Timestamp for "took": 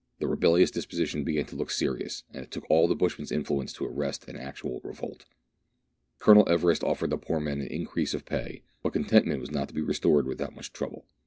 2.49-2.65